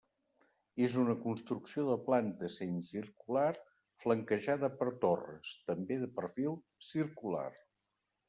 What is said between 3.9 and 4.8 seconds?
flanquejada